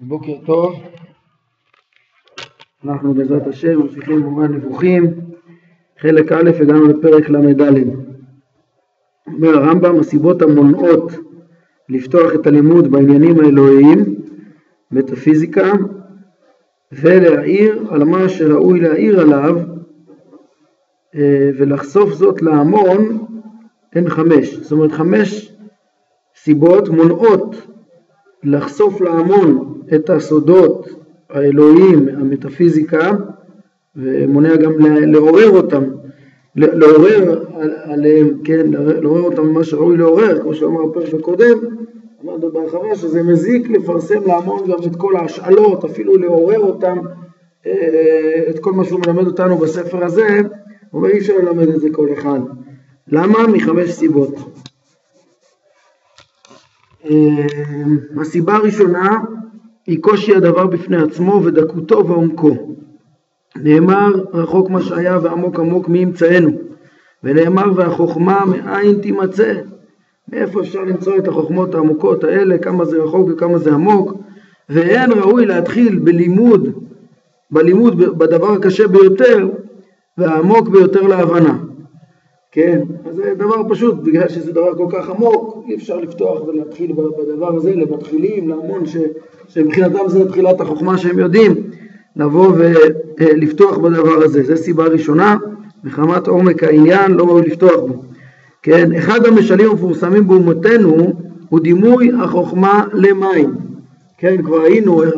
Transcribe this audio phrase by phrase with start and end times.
[0.00, 0.74] בוקר טוב,
[2.84, 5.14] אנחנו בעזרת השם ממשיכים במובן נבוכים,
[5.98, 7.62] חלק א' הגענו לפרק ל"ד.
[9.26, 11.12] אומר הרמב"ם, הסיבות המונעות
[11.88, 14.14] לפתוח את הלימוד בעניינים האלוהיים,
[14.90, 15.72] מטאפיזיקה,
[16.92, 19.56] ולהעיר על מה שראוי להעיר עליו
[21.14, 23.26] אה, ולחשוף זאת להמון
[23.94, 24.54] הן חמש.
[24.54, 25.52] זאת אומרת חמש
[26.36, 27.66] סיבות מונעות
[28.42, 30.88] לחשוף להמון את הסודות
[31.30, 33.10] האלוהיים, המטאפיזיקה,
[33.96, 35.84] ומונע גם לעורר אותם,
[36.56, 37.44] לעורר
[37.82, 38.66] עליהם, כן,
[39.02, 41.58] לעורר אותם ממה שראוי לעורר, כמו שאמר הפרק הקודם,
[42.24, 46.98] אמרנו בהרחבה שזה מזיק לפרסם להמון גם את כל ההשאלות, אפילו לעורר אותם,
[47.66, 50.40] אה, את כל מה שהוא מלמד אותנו בספר הזה,
[50.90, 52.40] הוא אומר אי אפשר ללמד את זה כל אחד.
[53.08, 53.46] למה?
[53.46, 54.34] מחמש סיבות.
[57.04, 59.18] אמ, הסיבה הראשונה
[59.88, 62.56] היא קושי הדבר בפני עצמו ודקותו ועומקו.
[63.56, 66.50] נאמר רחוק מה שהיה ועמוק עמוק מי ימצאנו.
[67.24, 69.54] ונאמר והחוכמה מאין תימצא?
[70.32, 72.58] מאיפה אפשר למצוא את החוכמות העמוקות האלה?
[72.58, 74.14] כמה זה רחוק וכמה זה עמוק?
[74.68, 76.68] ואין ראוי להתחיל בלימוד
[77.50, 79.48] בלימוד בדבר הקשה ביותר
[80.18, 81.58] והעמוק ביותר להבנה.
[82.52, 86.92] כן, אז זה דבר פשוט, בגלל שזה דבר כל כך עמוק, אי אפשר לפתוח ולהתחיל
[86.92, 88.96] בדבר הזה למתחילים, להמון ש,
[89.48, 91.54] שמבחינתם זה תחילת החוכמה שהם יודעים,
[92.16, 92.52] לבוא
[93.18, 95.36] ולפתוח בדבר הזה, זו סיבה ראשונה,
[95.84, 98.02] מחמת עומק העניין לא ראוי לפתוח בו.
[98.62, 101.12] כן, אחד המשלים המפורסמים באומתנו
[101.48, 103.54] הוא דימוי החוכמה למים.
[104.18, 105.08] כן, כבר היינו אה,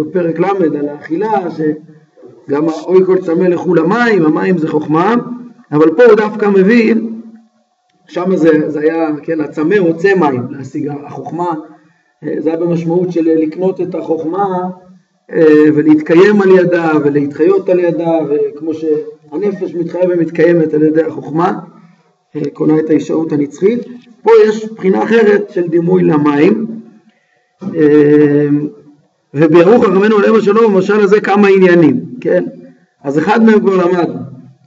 [0.00, 0.44] בפרק ל'
[0.78, 5.14] על האכילה, שגם אוי כל צמא לכו למים, המים זה חוכמה,
[5.72, 6.94] אבל פה הוא דווקא מביא,
[8.08, 11.54] שם זה, זה היה, כן, הצמא רוצה מים להשיג, החוכמה,
[12.38, 14.68] זה היה במשמעות של לקנות את החוכמה
[15.30, 21.52] אה, ולהתקיים על ידה ולהתחיות על ידה, וכמו שהנפש מתחייבת ומתקיימת על ידי החוכמה,
[22.36, 23.80] אה, קונה את הישרות הנצחית.
[24.22, 26.66] פה יש בחינה אחרת של דימוי למים,
[29.34, 32.44] וביארו חכמינו עליהם השלום במשל הזה כמה עניינים, כן?
[33.04, 34.18] אז אחד מהם כבר למדנו.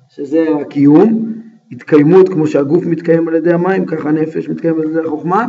[0.09, 1.33] שזה הקיום,
[1.71, 5.47] התקיימות כמו שהגוף מתקיים על ידי המים, ככה הנפש מתקיים על ידי החוכמה,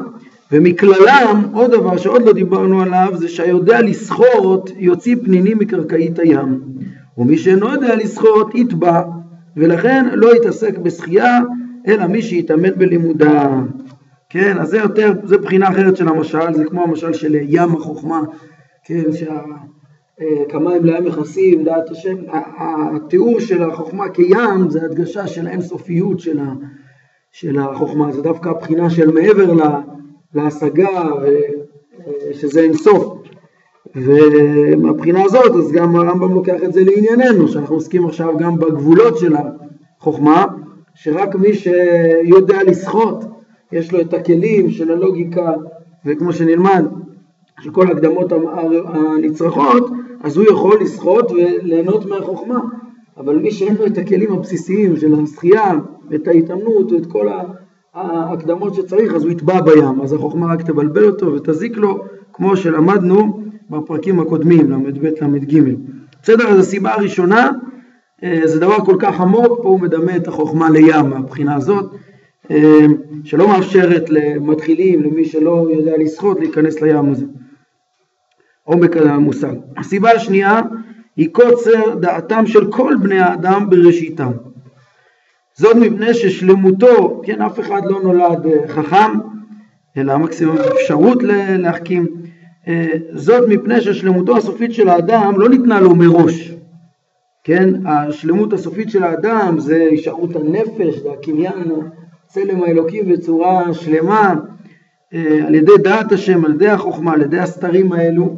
[0.53, 6.61] ומכללם עוד דבר שעוד לא דיברנו עליו זה שהיודע לשחות יוציא פנינים מקרקעית הים.
[7.19, 9.03] ומי שאינו יודע לשחות יטבע.
[9.56, 11.39] ולכן לא יתעסק בשחייה
[11.87, 13.60] אלא מי שיתאמן בלימודה.
[14.28, 18.21] כן אז זה יותר, זה בחינה אחרת של המשל, זה כמו המשל של ים החוכמה.
[18.84, 19.41] כן, שה...
[20.49, 22.16] כמים לים מכסים, דעת השם,
[22.97, 26.21] התיאור של החוכמה כים זה הדגשה של האינסופיות
[27.31, 29.81] של, החוכמה, זה דווקא הבחינה של מעבר לה,
[30.34, 31.02] להשגה,
[32.32, 33.14] שזה אינסוף.
[33.96, 39.34] ומהבחינה הזאת אז גם הרמב"ם לוקח את זה לענייננו, שאנחנו עוסקים עכשיו גם בגבולות של
[39.36, 40.46] החוכמה,
[40.94, 43.24] שרק מי שיודע לשחות,
[43.72, 45.52] יש לו את הכלים של הלוגיקה,
[46.06, 46.84] וכמו שנלמד,
[47.60, 48.32] שכל ההקדמות
[48.86, 49.91] הנצרכות,
[50.22, 52.60] אז הוא יכול לשחות וליהנות מהחוכמה.
[53.16, 55.72] אבל מי שאין לו את הכלים הבסיסיים של השחייה
[56.10, 57.28] ואת ההתאמנות ואת כל
[57.95, 60.01] ההקדמות שצריך, אז הוא יטבע בים.
[60.03, 65.75] אז החוכמה רק תבלבל אותו ותזיק לו, כמו שלמדנו בפרקים הקודמים, ל"ב ל"ג.
[66.23, 66.49] בסדר?
[66.49, 67.51] אז הסיבה הראשונה,
[68.25, 71.95] אה, זה דבר כל כך עמוק, פה הוא מדמה את החוכמה לים מהבחינה הזאת,
[72.51, 72.87] אה,
[73.25, 77.25] שלא מאפשרת למתחילים, למי שלא יודע לשחות, להיכנס לים הזה.
[78.65, 79.55] עומק המושג.
[79.77, 80.61] הסיבה השנייה
[81.17, 84.31] היא קוצר דעתם של כל בני האדם בראשיתם.
[85.60, 89.19] זאת מפני ששלמותו, כן, אף אחד לא נולד אה, חכם,
[89.97, 91.22] אלא מקסימום אפשרות
[91.59, 92.06] להחכים.
[92.69, 96.54] אה, זאת מפני ששלמותו הסופית של האדם לא ניתנה לו מראש.
[97.44, 101.72] כן, השלמות הסופית של האדם זה הישארות הנפש, זה הקניין,
[102.27, 104.34] צלם האלוקי בצורה שלמה,
[105.15, 108.36] אה, על ידי דעת השם, על ידי החוכמה, על ידי הסתרים האלו.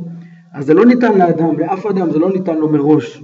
[0.55, 3.23] אז זה לא ניתן לאדם, לאף אדם זה לא ניתן לו מראש,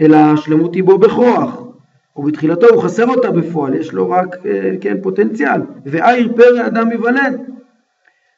[0.00, 1.71] אלא השלמות היא בו בכוח,
[2.16, 7.40] ובתחילתו הוא חסר אותה בפועל, יש לו רק, אה, כן, פוטנציאל, ועיר פרא אדם ייוולד,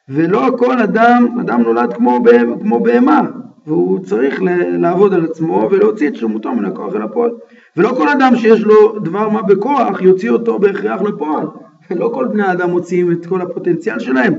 [0.09, 2.23] ולא כל אדם, אדם נולד כמו,
[2.61, 3.21] כמו בהמה,
[3.67, 4.41] והוא צריך
[4.79, 7.31] לעבוד על עצמו ולהוציא את שלמותו מן הכוח אל הפועל.
[7.77, 11.47] ולא כל אדם שיש לו דבר מה בכוח יוציא אותו בהכרח לפועל.
[11.91, 14.33] לא כל בני האדם מוציאים את כל הפוטנציאל שלהם,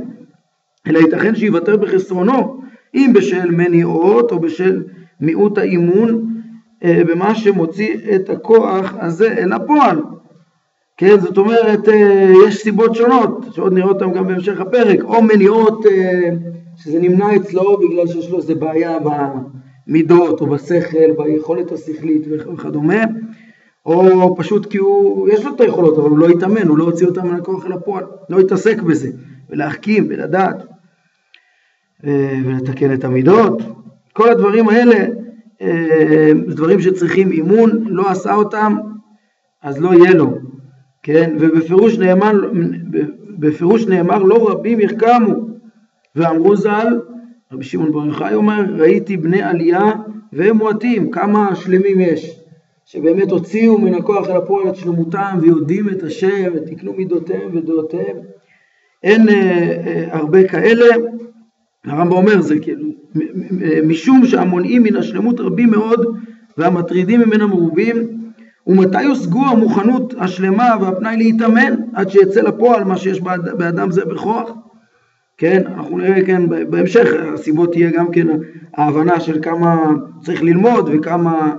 [0.87, 2.61] אלא ייתכן שיוותר בחסרונו
[2.94, 4.82] אם בשל מניעות או בשל
[5.21, 6.36] מיעוט האימון
[6.84, 10.00] במה שמוציא את הכוח הזה אל הפועל.
[10.96, 15.87] כן, זאת אומרת, אה, יש סיבות שונות, שעוד נראה אותן גם בהמשך הפרק, או מניעות
[15.87, 16.31] אה,
[16.76, 18.99] שזה נמנע אצלו בגלל שיש לו איזה בעיה
[19.87, 23.05] במידות או בשכל, ביכולת השכלית וכדומה,
[23.87, 27.06] או פשוט כי הוא, יש לו את היכולות, אבל הוא לא התאמן, הוא לא הוציא
[27.06, 29.11] אותן מן הכוח אל הפועל, לא התעסק בזה,
[29.50, 30.56] ולהחכים ולדעת
[32.06, 33.62] אה, ולתקן את המידות,
[34.12, 35.06] כל הדברים האלה
[36.49, 38.75] דברים שצריכים אימון, לא עשה אותם,
[39.62, 40.31] אז לא יהיה לו.
[41.03, 42.32] כן, ובפירוש נאמר,
[43.38, 45.35] בפירוש נאמר לא רבים יחכמו,
[46.17, 47.00] ואמרו ז"ל,
[47.53, 49.93] רבי שמעון בר יוחאי אומר, ראיתי בני עלייה
[50.32, 52.41] והם מועטים, כמה שלמים יש,
[52.85, 58.17] שבאמת הוציאו מן הכוח אל הפועל את שלמותם ויודעים את השם ותקנו מידותיהם ודעותיהם.
[59.03, 59.35] אין אה,
[59.87, 60.85] אה, הרבה כאלה,
[61.87, 62.88] הרמב"ם אומר זה כאילו,
[63.87, 66.17] משום שהמונעים מן השלמות רבים מאוד
[66.59, 67.97] והמטרידים ממנה מרובים,
[68.67, 73.21] ומתי יושגו המוכנות השלמה והפנאי להתאמן עד שיצא לפועל מה שיש
[73.59, 74.50] באדם זה בכוח?
[75.38, 78.27] כן, אנחנו נראה כן בהמשך, הסיבות תהיה גם כן
[78.77, 79.93] ההבנה של כמה
[80.23, 81.55] צריך ללמוד וכמה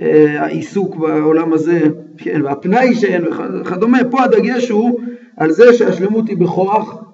[0.00, 1.80] אה, העיסוק בעולם הזה,
[2.18, 3.24] כן, והפנאי שאין
[3.60, 5.00] וכדומה, פה הדגש הוא
[5.36, 7.09] על זה שהשלמות היא בכוח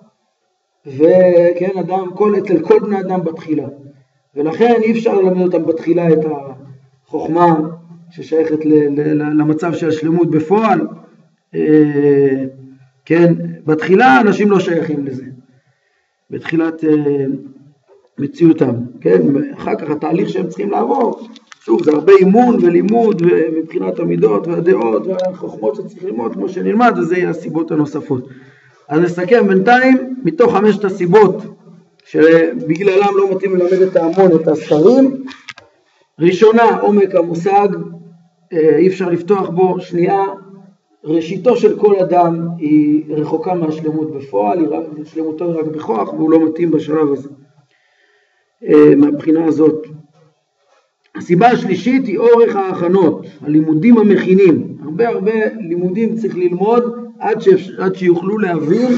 [0.86, 3.66] וכן, אדם, כל, אצל כל בני אדם בתחילה.
[4.36, 6.18] ולכן אי אפשר ללמד אותם בתחילה את
[7.06, 7.56] החוכמה
[8.10, 8.64] ששייכת
[9.14, 10.86] למצב של השלמות בפועל,
[11.54, 12.44] אה,
[13.04, 13.34] כן,
[13.66, 15.24] בתחילה אנשים לא שייכים לזה,
[16.30, 17.24] בתחילת אה,
[18.18, 19.22] מציאותם, כן,
[19.54, 21.28] אחר כך התהליך שהם צריכים לעבור,
[21.64, 23.22] שוב זה הרבה אימון ולימוד
[23.56, 28.28] מבחינת המידות והדעות והחוכמות שצריך ללמוד כמו שנלמד וזה יהיה הסיבות הנוספות.
[28.88, 31.42] אז נסכם בינתיים מתוך חמשת הסיבות
[32.04, 35.24] שבגללם לא מתאים ללמד את ההמון את הספרים
[36.20, 37.68] ראשונה עומק המושג
[38.52, 40.22] אה, אי אפשר לפתוח בו, שנייה,
[41.04, 44.58] ראשיתו של כל אדם היא רחוקה מהשלמות בפועל,
[45.04, 47.28] שלמותו היא רק בכוח והוא לא מתאים בשלב הזה.
[48.64, 49.86] אה, מהבחינה הזאת.
[51.16, 54.76] הסיבה השלישית היא אורך ההכנות, הלימודים המכינים.
[54.84, 57.48] הרבה הרבה לימודים צריך ללמוד עד, ש...
[57.78, 58.92] עד שיוכלו להבין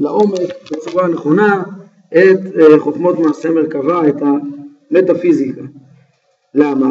[0.00, 1.62] לעומק בצורה הנכונה
[2.08, 4.22] את אה, חוכמות מעשה מרכבה, את
[4.90, 5.62] המטאפיזיקה.
[6.54, 6.90] למה?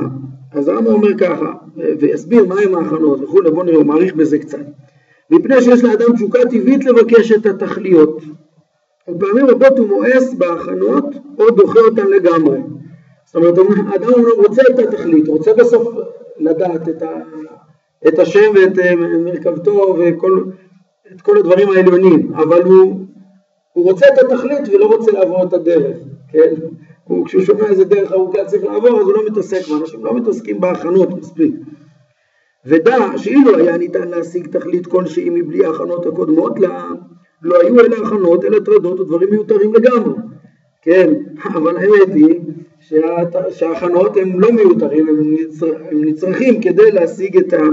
[0.52, 1.54] אז הרמב"ם אומר ככה,
[2.00, 4.66] ויסביר מהם ההכנות וכולי, בואו נראה, הוא מעריך בזה קצת.
[5.30, 8.22] מפני שיש לאדם תשוקה טבעית לבקש את התכליות.
[9.10, 11.06] ופעמים רבות הוא מואס בהכנות
[11.40, 12.60] או דוחה אותן לגמרי.
[13.26, 14.14] זאת אומרת, האדם
[14.46, 15.88] רוצה את התכלית, רוצה בסוף
[16.38, 17.08] לדעת את, ה,
[18.08, 23.06] את השם ואת אה, מרכבתו ואת כל הדברים העליונים, אבל הוא,
[23.74, 25.98] הוא רוצה את התכלית ולא רוצה לעבור את הדרך,
[26.32, 26.54] כן?
[27.04, 30.14] הוא, כשהוא שומע איזה דרך ארוכה צריך לעבור, אז הוא לא מתעסק בה, אנשים לא
[30.14, 31.54] מתעסקים בהכנות מספיק.
[32.66, 36.90] ודע שאילו היה ניתן להשיג תכלית כלשהי מבלי ההכנות הקודמות לה,
[37.42, 40.14] לא היו אלה הכנות אלא טרדות ודברים מיותרים לגמרי.
[40.82, 41.14] כן,
[41.44, 42.40] אבל האמת היא
[42.80, 43.18] שה,
[43.50, 47.64] שההכנות הם לא מיותרים, הם, נצר, הם נצרכים כדי להשיג את, ה,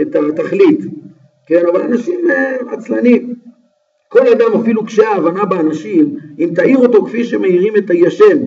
[0.00, 0.80] את התכלית.
[1.46, 3.34] כן, אבל אנשים אה, עצלנים.
[4.08, 8.38] כל אדם, אפילו קשה ההבנה באנשים, אם תאיר אותו כפי שמאירים את הישן,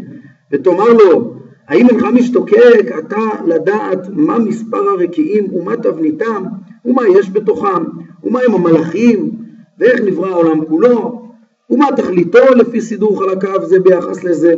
[0.51, 1.33] ותאמר לו,
[1.67, 6.43] האם אינך משתוקק אתה לדעת מה מספר הרקיעים ומה תבניתם,
[6.85, 7.83] ומה יש בתוכם,
[8.23, 9.31] ומה הם המלאכים,
[9.79, 11.22] ואיך נברא העולם כולו,
[11.69, 14.55] ומה תכליתו לפי סידור חלקיו זה ביחס לזה.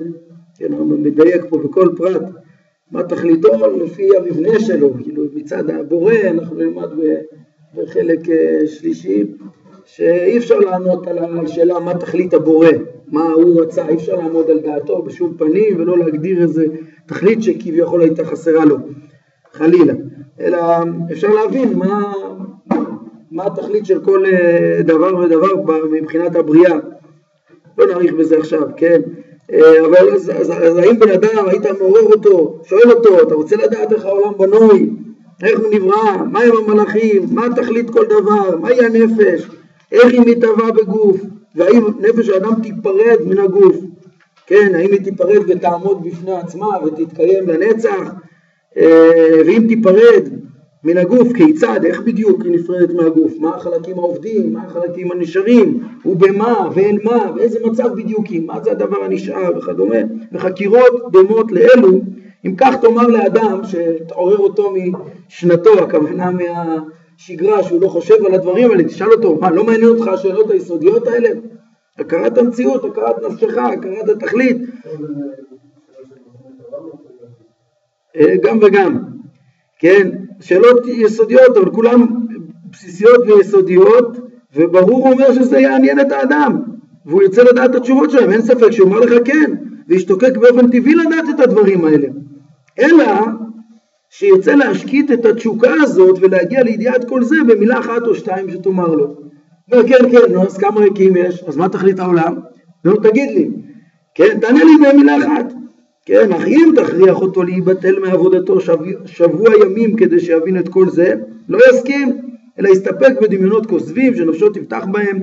[0.58, 2.22] כן, הוא מדייק פה בכל פרט,
[2.92, 6.90] מה תכליתו לפי המבנה שלו, כאילו מצד הבורא, אנחנו נלמד
[7.76, 9.24] בחלק אה, שלישי,
[9.86, 12.68] שאי אפשר לענות על השאלה מה תכלית הבורא,
[13.08, 16.66] מה הוא רצה, אי אפשר לעמוד על דעתו בשום פנים ולא להגדיר איזה
[17.06, 18.78] תכלית שכביכול הייתה חסרה לו,
[19.54, 19.94] חלילה,
[20.40, 20.58] אלא
[21.12, 22.14] אפשר להבין מה,
[23.32, 25.54] מה התכלית של כל אה, דבר ודבר
[25.92, 26.76] מבחינת הבריאה.
[27.78, 29.02] לא נאריך בזה עכשיו, כן?
[29.54, 33.56] אה, אבל אז, אז, אז האם בן אדם, היית מעורר אותו, שואל אותו, אתה רוצה
[33.56, 34.90] לדעת איך העולם בנוי,
[35.44, 39.50] איך הוא נברא, מהם המלאכים, מה תכלית כל דבר, מהי הנפש,
[39.92, 41.18] איך היא מתהווה בגוף,
[41.56, 43.76] והאם נפש האדם תיפרד מן הגוף,
[44.48, 48.12] כן, האם היא תיפרד ותעמוד בפני עצמה ותתקיים לנצח,
[48.78, 50.30] אה, ואם תיפרד
[50.86, 56.70] מן הגוף, כיצד, איך בדיוק היא נפרדת מהגוף, מה החלקים העובדים, מה החלקים הנשארים, ובמה?
[56.76, 59.58] ואל מה, ואיזה מצב בדיוק היא, מה זה הדבר הנשאר?
[59.58, 59.98] וכדומה,
[60.32, 62.00] וחקירות דומות לאלו,
[62.46, 66.78] אם כך תאמר לאדם שתעורר אותו משנתו, הכוונה מה...
[67.18, 71.08] שגרה שהוא לא חושב על הדברים האלה, תשאל אותו, מה, לא מעניין אותך השאלות היסודיות
[71.08, 71.30] האלה?
[72.00, 74.58] הכרת המציאות, הכרת נפשך, הכרת התכלית.
[78.16, 79.00] אה, גם וגם,
[79.80, 82.06] כן, שאלות יסודיות, אבל כולם
[82.72, 84.18] בסיסיות ויסודיות,
[84.56, 86.62] וברור הוא אומר שזה יעניין את האדם,
[87.06, 89.52] והוא ירצה לדעת את התשובות שלהם, אין ספק שהוא אומר לך כן,
[89.88, 92.08] וישתוקק באופן טבעי לדעת את הדברים האלה.
[92.80, 93.06] אלא
[94.10, 99.16] שירצה להשקיט את התשוקה הזאת ולהגיע לידיעת כל זה במילה אחת או שתיים שתאמר לו.
[99.72, 101.44] אומר כן כן, נו אז כמה ריקים יש?
[101.48, 102.36] אז מה תכלית העולם?
[102.86, 103.50] נו תגיד לי,
[104.16, 105.54] כן, תענה לי במילה אחת.
[106.06, 108.58] כן, אך אם תכריח אותו להיבטל מעבודתו
[109.06, 111.14] שבוע, ימים כדי שיבין את כל זה,
[111.50, 112.18] לא יסכים,
[112.60, 115.20] אלא יסתפק בדמיונות כוזבים שנפשו תפתח בהם,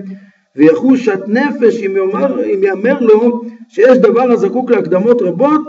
[0.57, 5.61] ויחוש שת נפש אם יאמר, אם יאמר לו שיש דבר הזקוק להקדמות רבות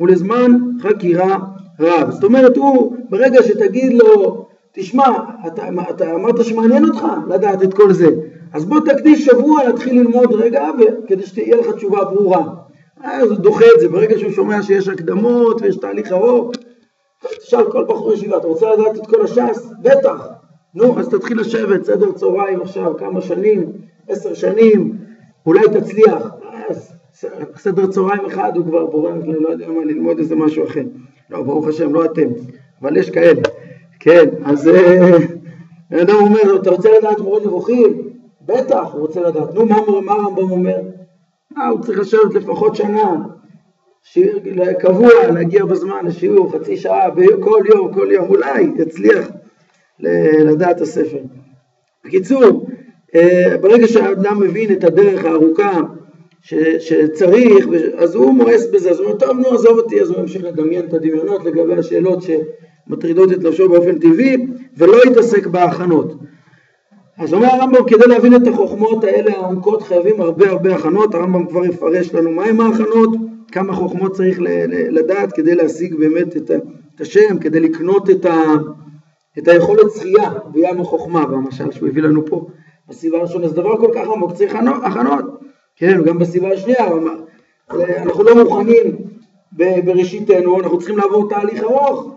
[0.00, 1.38] ולזמן חקירה
[1.80, 2.10] רב.
[2.10, 5.08] זאת אומרת, הוא, ברגע שתגיד לו, תשמע,
[5.46, 8.08] אתה, אתה אמרת שמעניין אותך לדעת את כל זה,
[8.52, 10.68] אז בוא תקדיש שבוע להתחיל ללמוד רגע
[11.06, 12.67] כדי שתהיה לך תשובה ברורה.
[13.00, 16.50] אז הוא דוחה את זה, ברגע שהוא שומע שיש הקדמות ויש תהליך ארוך,
[17.38, 19.72] תשאל כל בחור ישיבה, אתה רוצה לדעת את כל הש"ס?
[19.82, 20.28] בטח.
[20.74, 23.72] נו, אז תתחיל לשבת, סדר צהריים עכשיו, כמה שנים,
[24.08, 24.96] עשר שנים,
[25.46, 26.22] אולי תצליח.
[26.68, 26.92] אז
[27.56, 30.82] סדר צהריים אחד הוא כבר בורח, לא יודע מה, ללמוד איזה משהו אחר.
[31.30, 32.28] לא, ברוך השם, לא אתם,
[32.82, 33.40] אבל יש כאלה.
[34.00, 35.10] כן, אז אה,
[35.90, 38.08] בן אדם אומר, אתה רוצה לדעת מורה נבוכים?
[38.46, 39.54] בטח, הוא רוצה לדעת.
[39.54, 39.66] נו,
[40.02, 40.76] מה הרמב"ם אומר?
[41.60, 43.16] אה, הוא צריך לשבת לפחות שנה,
[44.02, 44.38] שיר
[44.80, 47.08] קבוע, להגיע בזמן לשיעור, חצי שעה,
[47.40, 49.28] כל יום, כל יום, אולי יצליח
[50.44, 51.18] לדעת הספר.
[52.04, 52.66] בקיצור,
[53.14, 55.80] אה, ברגע שהאדם מבין את הדרך הארוכה
[56.42, 60.20] ש, שצריך, אז הוא מואס בזה, אז הוא אומר, טוב, נו, עזוב אותי, אז הוא
[60.20, 64.46] ממשיך לדמיין את הדמיונות לגבי השאלות שמטרידות את נפשו באופן טבעי,
[64.76, 66.14] ולא יתעסק בהכנות.
[67.18, 71.64] אז אומר הרמב"ם, כדי להבין את החוכמות האלה העמוקות חייבים הרבה הרבה הכנות, הרמב"ם כבר
[71.64, 73.10] יפרש לנו מהם ההכנות,
[73.52, 78.54] כמה חוכמות צריך לדעת כדי להשיג באמת את השם, כדי לקנות את, ה,
[79.38, 82.46] את היכולת זכייה בים החוכמה, במשל שהוא הביא לנו פה.
[82.88, 85.24] בסיבה הראשונה זה דבר כל כך עמוק, צריך הכנות.
[85.76, 86.86] כן, גם בסיבה השנייה,
[87.70, 88.96] אנחנו לא מוכנים
[89.52, 92.10] בראשיתנו, אנחנו צריכים לעבור תהליך ארוך.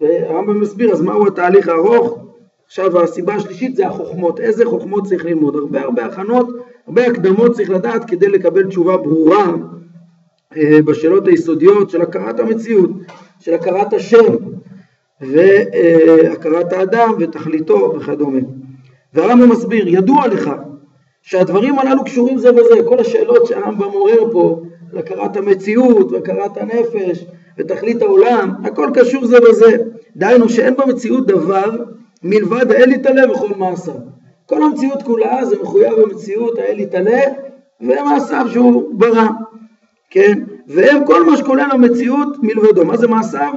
[0.00, 2.29] הרמב"ם מסביר, אז מהו התהליך הארוך?
[2.70, 6.48] עכשיו הסיבה השלישית זה החוכמות, איזה חוכמות צריך ללמוד, הרבה הרבה הכנות,
[6.86, 9.52] הרבה הקדמות צריך לדעת כדי לקבל תשובה ברורה
[10.56, 12.90] אה, בשאלות היסודיות של הכרת המציאות,
[13.40, 14.34] של הכרת השם
[15.20, 18.40] והכרת האדם ותכליתו וכדומה.
[19.14, 20.50] והרמב"ם מסביר, ידוע לך
[21.22, 24.62] שהדברים הללו קשורים זה בזה, כל השאלות שהרמב"ם עורר פה,
[24.92, 27.24] להכרת המציאות והכרת הנפש
[27.58, 29.76] ותכלית העולם, הכל קשור זה בזה.
[30.16, 31.70] דהיינו שאין במציאות דבר
[32.22, 33.94] מלבד האל יתעלה וכל מעשיו.
[34.46, 37.20] כל המציאות כולה זה מחויב במציאות האל יתעלה
[37.80, 39.28] ומעשיו שהוא ברא,
[40.10, 40.38] כן?
[40.66, 42.84] והם כל מה שכולל המציאות מלבדו.
[42.84, 43.52] מה זה מעשיו?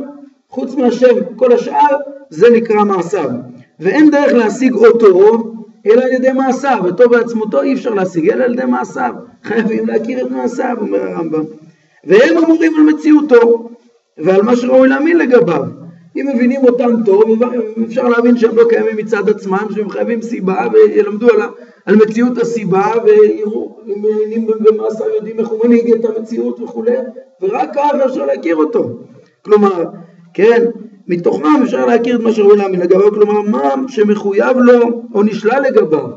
[0.50, 1.98] חוץ מהשם, כל השאר
[2.30, 3.30] זה נקרא מעשיו.
[3.80, 5.54] ואין דרך להשיג אותו
[5.86, 9.14] אלא על ידי מעשיו, אותו בעצמותו אי אפשר להשיג, אלא על ידי מעשיו.
[9.44, 11.44] חייבים להכיר את מעשיו, אומר הרמב"ם.
[12.04, 13.70] והם אמורים על מציאותו
[14.18, 15.83] ועל מה שראוי להאמין לגביו.
[16.16, 17.24] אם מבינים אותם טוב,
[17.86, 21.42] אפשר להבין שהם לא קיימים מצד עצמם, שהם חייבים סיבה וילמדו על,
[21.86, 23.78] על מציאות הסיבה ויראו,
[24.60, 26.98] במעשיו יודעים איך הוא מנהיג את המציאות וכולי,
[27.42, 28.90] ורק ככה אפשר להכיר אותו.
[29.42, 29.84] כלומר,
[30.34, 30.66] כן,
[31.08, 36.08] מתוכם אפשר להכיר את מה שראוי להאמין לגביו, כלומר מה שמחויב לו או נשלל לגביו.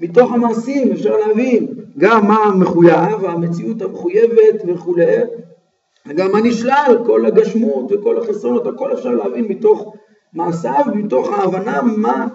[0.00, 1.66] מתוך המעשים אפשר להבין
[1.98, 5.16] גם מה מחויב, המציאות המחויבת וכולי,
[6.08, 9.94] וגם מה נשלל, כל הגשמות וכל החסרונות, הכל אפשר להבין מתוך
[10.32, 12.26] מעשיו, מתוך ההבנה מה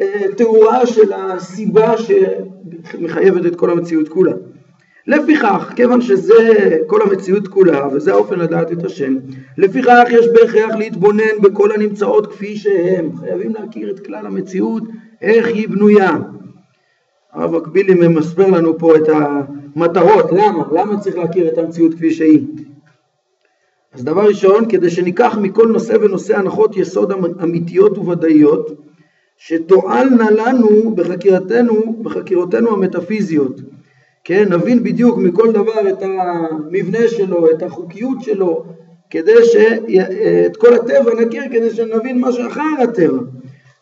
[0.00, 4.32] אה, תאורה של הסיבה שמחייבת את כל המציאות כולה.
[5.06, 9.16] לפיכך, כיוון שזה כל המציאות כולה, וזה האופן לדעת את השם,
[9.58, 13.16] לפיכך יש בהכרח להתבונן בכל הנמצאות כפי שהם.
[13.16, 14.82] חייבים להכיר את כלל המציאות,
[15.22, 16.16] איך היא בנויה.
[17.32, 20.64] הרב מקבילי ממסבר לנו פה את המטרות, למה?
[20.72, 22.46] למה צריך להכיר את המציאות כפי שהיא?
[23.96, 27.12] אז דבר ראשון, כדי שניקח מכל נושא ונושא הנחות יסוד
[27.42, 28.70] אמיתיות וודאיות,
[29.36, 33.60] שתועלנה לנו בחקירתנו, בחקירותינו המטאפיזיות.
[34.24, 38.64] כן, נבין בדיוק מכל דבר את המבנה שלו, את החוקיות שלו,
[39.10, 43.18] כדי שאת כל הטבע נכיר, כדי שנבין מה שאחר הטבע.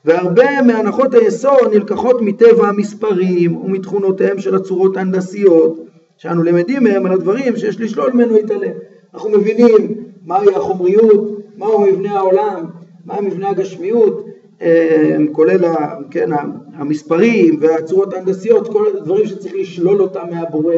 [0.04, 7.56] והרבה מהנחות היסוד נלקחות מטבע המספרים ומתכונותיהם של הצורות ההנדסיות, שאנו למדים מהם על הדברים
[7.56, 8.72] שיש לשלול ממנו את הלב.
[9.14, 9.94] אנחנו מבינים
[10.26, 12.64] מהי החומריות, מהו מבנה העולם,
[13.04, 14.26] מה מבנה הגשמיות,
[14.62, 15.64] אה, כולל
[16.10, 16.30] כן,
[16.74, 20.74] המספרים והצורות ההנדסיות, כל הדברים שצריך לשלול אותם מהבורא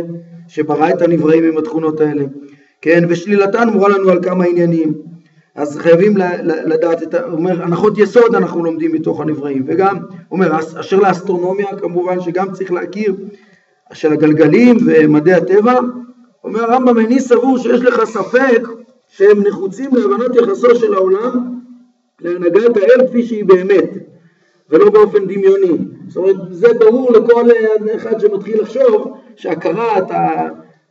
[0.49, 2.25] שברא את הנבראים עם התכונות האלה.
[2.81, 4.95] כן, ושלילתן מורה לנו על כמה עניינים.
[5.55, 7.15] אז חייבים לדעת.
[7.15, 12.53] הוא אומר, הנחות יסוד אנחנו לומדים מתוך הנבראים, וגם, הוא אומר, אשר לאסטרונומיה כמובן שגם
[12.53, 13.15] צריך להכיר,
[13.93, 15.75] של הגלגלים ומדעי הטבע,
[16.47, 18.63] אומר הרמב"ם, איני סבור שיש לך ספק
[19.09, 21.61] שהם נחוצים להבנת יחסו של העולם
[22.21, 23.91] להנהגת האל כפי שהיא באמת,
[24.71, 25.79] ולא באופן דמיוני.
[26.09, 27.45] זאת אומרת, זה ברור לכל
[27.97, 30.11] אחד שמתחיל לחשוב שהכרת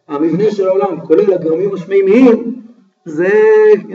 [0.08, 2.56] המבנה של העולם, כולל הגרמים השמימיים,
[3.06, 3.30] זה,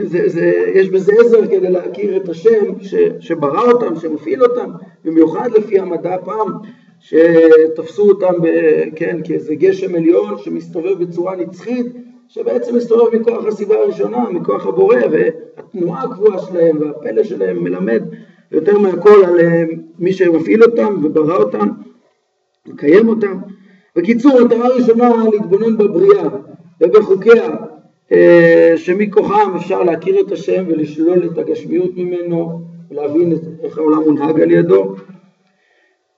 [0.03, 4.71] זה, זה, יש בזה עזר כדי להכיר את השם ש, שברא אותם, שמפעיל אותם,
[5.05, 6.47] במיוחד לפי המדע פעם,
[7.01, 8.47] שתפסו אותם, ב,
[8.95, 11.85] כן, כאיזה גשם עליון שמסתובב בצורה נצחית,
[12.27, 18.03] שבעצם מסתובב מכוח הסיבה הראשונה, מכוח הבורא, והתנועה הקבועה שלהם והפלא שלהם מלמד
[18.51, 19.63] יותר מהכל על אה,
[19.99, 21.67] מי שמפעיל אותם וברא אותם,
[22.67, 23.37] מקיים אותם.
[23.95, 26.23] בקיצור, המטרה הראשונה להתבונן בבריאה
[26.81, 27.49] ובחוקיה,
[28.11, 34.51] אה, שמכוחם אפשר להכיר את השם ולשלול את הגשמיות ממנו ולהבין איך העולם מונהג על
[34.51, 34.95] ידו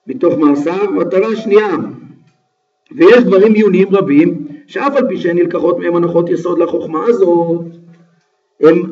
[0.06, 0.92] מתוך מעשיו.
[0.92, 1.76] מטרה שנייה,
[2.96, 7.64] ויש דברים עיוניים רבים שאף על פי שהן נלקחות מהם הנחות יסוד לחוכמה הזאת,
[8.60, 8.82] הם,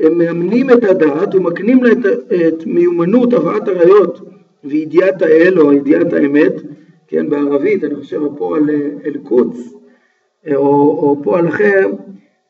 [0.00, 2.06] הם מאמנים את הדעת ומקנים לה את,
[2.46, 4.20] את מיומנות הבאת הראיות
[4.64, 6.52] וידיעת האל או ידיעת האמת,
[7.08, 8.70] כן, בערבית, אני חושב הפועל
[9.04, 9.74] אל-קודס,
[10.54, 10.66] או,
[11.02, 11.90] או פועל אחר,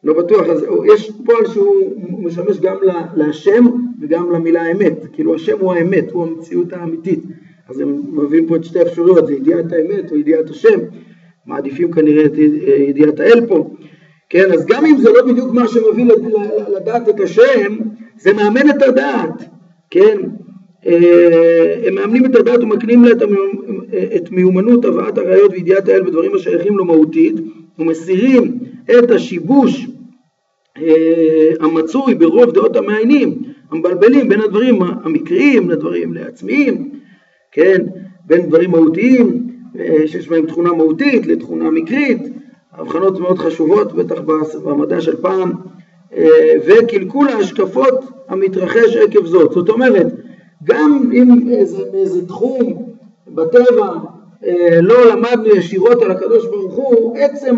[0.05, 1.75] לא בטוח, אז יש פועל שהוא
[2.23, 2.77] משמש גם
[3.15, 3.65] להשם
[4.01, 7.21] וגם למילה אמת, כאילו השם הוא האמת, הוא המציאות האמיתית,
[7.69, 10.81] אז הם מביאים פה את שתי אפשרויות, זה ידיעת האמת או ידיעת השם,
[11.47, 12.33] מעדיפים כנראה את
[12.89, 13.71] ידיעת האל פה,
[14.29, 16.07] כן, אז גם אם זה לא בדיוק מה שמביא
[16.77, 17.77] לדעת את השם,
[18.17, 19.45] זה מאמן את הדעת,
[19.91, 20.19] כן,
[20.87, 23.11] אה, הם מאמנים את הדעת ומקנים לה
[24.17, 27.35] את מיומנות הבאת הראיות וידיעת האל בדברים השייכים לו מהותית
[27.79, 28.59] ומסירים
[28.99, 29.87] את השיבוש
[30.79, 36.91] אה, המצוי ברוב דעות המעיינים המבלבלים בין הדברים המקריים לדברים לעצמיים,
[37.53, 37.83] כן,
[38.27, 42.23] בין דברים מהותיים אה, שיש בהם תכונה מהותית לתכונה מקרית,
[42.73, 44.21] הבחנות מאוד חשובות בטח
[44.65, 45.53] במדע של פעם,
[46.67, 49.53] וקלקול ההשקפות המתרחש עקב זאת.
[49.53, 50.07] זאת אומרת,
[50.65, 52.93] גם אם איזה, איזה תחום
[53.29, 53.89] בטבע
[54.47, 57.57] אה, לא למדנו ישירות על הקדוש ברוך הוא, עצם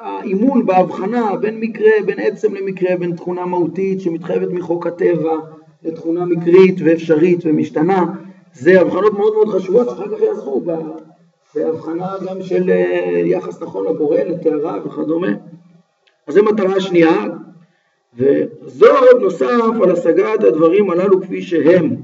[0.00, 5.36] האימון בהבחנה בין מקרה, בין עצם למקרה, בין תכונה מהותית שמתחייבת מחוק הטבע
[5.84, 8.04] לתכונה מקרית ואפשרית ומשתנה,
[8.52, 10.62] זה הבחנות מאוד מאוד חשובות שאחר כך יעזרו
[11.54, 15.28] בהבחנה גם של אה, יחס נכון לבורא, לטהרה וכדומה.
[16.26, 17.24] אז זו מטרה שנייה,
[18.16, 21.96] וזאת נוסף על השגת הדברים הללו כפי שהם.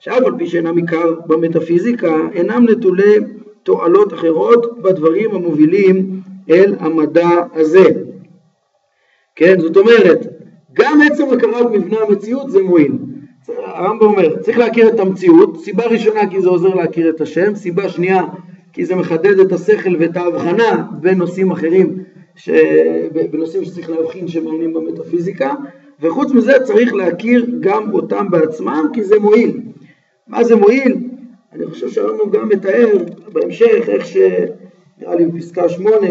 [0.00, 3.16] שאף על פי שאינם עיקר במטאפיזיקה, אינם נטולי
[3.62, 7.84] תועלות אחרות בדברים המובילים אל המדע הזה.
[9.34, 10.26] כן, זאת אומרת,
[10.72, 12.92] גם עצם הכרת מבנה המציאות זה מועיל.
[13.56, 17.88] הרמב"ם אומר, צריך להכיר את המציאות, סיבה ראשונה כי זה עוזר להכיר את השם, סיבה
[17.88, 18.22] שנייה
[18.72, 21.98] כי זה מחדד את השכל ואת ההבחנה בין נושאים אחרים,
[22.36, 22.50] ש...
[23.30, 25.54] בנושאים שצריך להבחין שמעניינים במטאפיזיקה,
[26.00, 29.60] וחוץ מזה צריך להכיר גם אותם בעצמם כי זה מועיל.
[30.28, 30.96] מה זה מועיל?
[31.52, 32.88] אני חושב שהרמב"ם גם מתאר
[33.32, 34.16] בהמשך איך ש...
[35.00, 36.08] נראה לי בפסקה שמונה,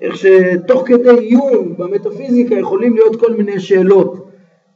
[0.00, 4.25] איך שתוך כדי עיון במטאפיזיקה יכולים להיות כל מיני שאלות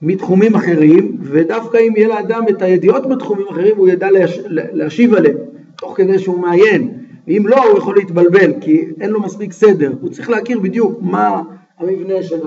[0.02, 4.40] מתחומים אחרים, ודווקא אם יהיה לאדם את הידיעות בתחומים אחרים הוא ידע להש...
[4.48, 5.36] להשיב עליהם,
[5.76, 6.90] תוך כדי שהוא מעיין.
[7.26, 9.92] ואם לא, הוא יכול להתבלבל, כי אין לו מספיק סדר.
[10.00, 11.42] הוא צריך להכיר בדיוק מה
[11.78, 12.40] המבנה של,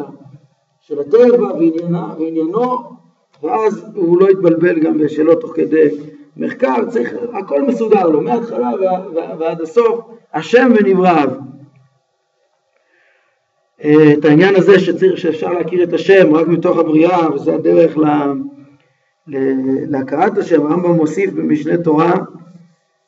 [0.81, 2.77] של הטבע ועניינה, ועניינו,
[3.43, 5.89] ואז הוא לא יתבלבל גם בשאלות תוך כדי
[6.37, 8.69] מחקר, צריך, הכל מסודר לו, מההתחלה
[9.39, 9.99] ועד הסוף,
[10.33, 11.29] השם ונבראיו.
[13.83, 18.33] אה, את העניין הזה שצריך, שאפשר להכיר את השם רק מתוך הבריאה, וזה הדרך לה,
[19.87, 22.13] להכרת השם, הרמב"ם מוסיף במשנה תורה,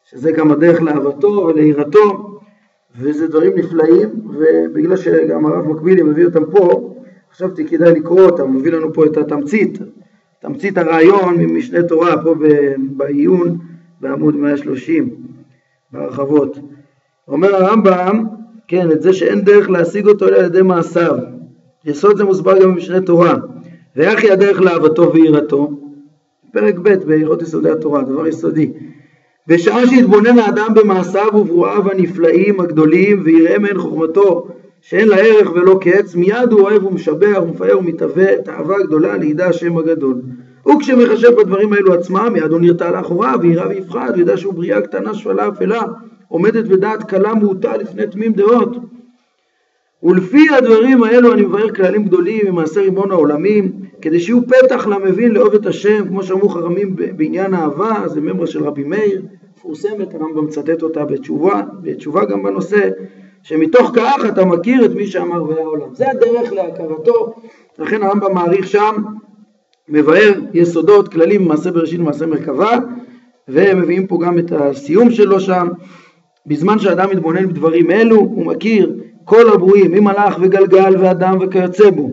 [0.09, 2.39] שזה גם הדרך לאהבתו וליראתו,
[2.97, 6.95] וזה דברים נפלאים, ובגלל שגם הרב מקבילי מביא אותם פה,
[7.33, 9.79] חשבתי כדאי לקרוא אותם, מביא לנו פה את התמצית,
[10.39, 12.35] תמצית הרעיון ממשנה תורה פה
[12.77, 13.57] בעיון
[14.01, 15.15] בעמוד 130
[15.91, 16.59] בהרחבות.
[17.27, 18.23] אומר הרמב"ם,
[18.67, 21.15] כן, את זה שאין דרך להשיג אותו אלא על ידי מעשיו.
[21.85, 23.35] יסוד זה מוסבר גם במשנה תורה.
[23.95, 25.71] ואיך היא הדרך לאהבתו ויראתו?
[26.53, 28.71] פרק ב' בהלכות יסודי התורה, דבר יסודי.
[29.47, 34.47] בשעה שהתבונן האדם במעשיו וברואיו הנפלאים הגדולים ויראה מהן חוכמתו
[34.81, 39.77] שאין לה ערך ולא קץ, מיד הוא אוהב ומשבח ומפאר ומתהווה תאווה גדולה לידע השם
[39.77, 40.21] הגדול.
[40.67, 45.47] וכשמחשב בדברים האלו עצמם, מיד הוא נרתע לאחוריו, וירא ויפחד, וידע שהוא בריאה קטנה שפלה
[45.47, 45.81] אפלה,
[46.27, 48.77] עומדת בדעת קלה מעוטה לפני תמים דעות.
[50.03, 55.53] ולפי הדברים האלו אני מבאר כללים גדולים ממעשה ריבון העולמים, כדי שיהיו פתח למבין לאהוב
[55.53, 59.21] את השם, כמו שאמרו חכמים בעניין אהבה, זה ממרה של רבי מאיר,
[59.57, 62.89] מפורסמת, הרמב"ם מצטט אותה בתשובה, בתשובה גם בנושא,
[63.43, 65.93] שמתוך כך אתה מכיר את מי שאמר והיה עולם.
[65.93, 67.33] זה הדרך להכרתו,
[67.79, 68.95] לכן הרמב"ם מעריך שם,
[69.89, 72.77] מבאר יסודות, כללים במעשה בראשית ומעשה מרכבה,
[73.47, 75.67] והם מביאים פה גם את הסיום שלו שם.
[76.47, 82.11] בזמן שאדם מתבונן בדברים אלו, הוא מכיר כל הברואים, ממלאך וגלגל ואדם וכיוצא בו.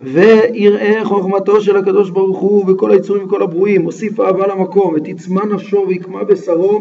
[0.00, 5.84] ויראה חוכמתו של הקדוש ברוך הוא וכל היצורים וכל הברואים, הוסיף אהבה למקום, ותצמא נפשו
[5.88, 6.80] ויקמא בשרו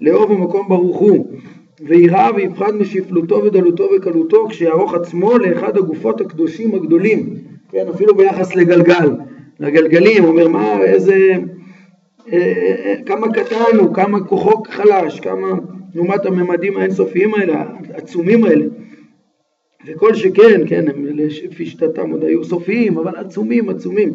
[0.00, 1.26] לאהוב המקום ברוך הוא,
[1.80, 7.34] ויראה ויפחד משפלותו ודלותו וקלותו, כשיערוך עצמו לאחד הגופות הקדושים הגדולים,
[7.70, 9.10] כן, אפילו ביחס לגלגל,
[9.60, 11.32] לגלגלים, אומר מה, איזה,
[12.32, 15.48] אה, אה, כמה קטן הוא, כמה כוחו חלש, כמה
[15.96, 18.64] לעומת הממדים האינסופיים האלה, העצומים האלה.
[19.86, 21.06] וכל שכן, כן, הם
[21.44, 24.10] לפי שיטתם עוד היו סופיים, אבל עצומים, עצומים.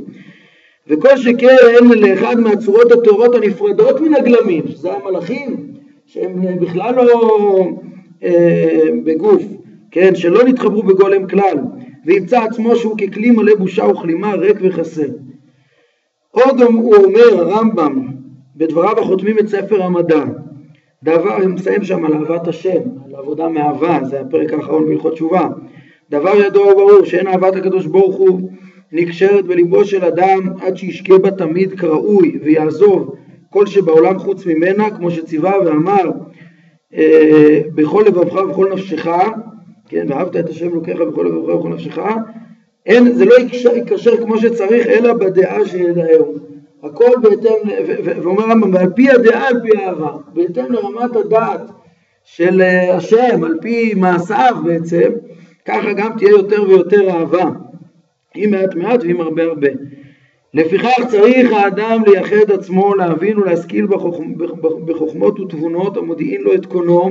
[0.88, 5.68] וכל שכן לאחד מהצורות הטהורות הנפרדות מן הגלמים, שזה המלאכים,
[6.06, 7.68] שהם בכלל לא
[8.24, 9.44] אה, בגוף,
[9.92, 11.58] כן, שלא נתחברו בגולם כלל,
[12.06, 15.08] וימצא עצמו שהוא ככלי מלא בושה וכלימה, ריק וחסר.
[16.32, 18.08] עוד הוא אומר הרמב"ם,
[18.56, 20.24] בדבריו החותמים את ספר המדע,
[21.04, 25.48] דבר, אני מסיים שם על אהבת השם, על עבודה מאהבה, זה הפרק האחרון בהלכות תשובה.
[26.10, 28.50] דבר ידוע וברור שאין אהבת הקדוש ברוך הוא
[28.92, 33.16] נקשרת בליבו של אדם עד שישקה בה תמיד כראוי ויעזוב
[33.50, 36.12] כל שבעולם חוץ ממנה, כמו שציווה ואמר
[36.94, 39.08] אה, בכל לבבך ובכל נפשך,
[39.90, 42.00] כן, ואהבת את השם אלוקיך בכל לבבך ובכל נפשך,
[42.86, 43.36] אין, זה לא
[43.76, 46.51] יקשר כמו שצריך, אלא בדעה שידעהו.
[46.84, 47.70] הכל בהתאם,
[48.24, 51.72] ואומר רמב"ם, ועל פי הדעה, על פי האהבה, בהתאם לרמת הדעת
[52.24, 55.12] של אה, השם, על פי מעשיו בעצם,
[55.66, 57.50] ככה גם תהיה יותר ויותר אהבה,
[58.36, 59.68] עם מעט מעט ועם הרבה הרבה.
[60.54, 64.34] לפיכך צריך האדם לייחד עצמו, להבין ולהשכיל בחוכמ,
[64.86, 67.10] בחוכמות ותבונות המודיעין לו את קונו,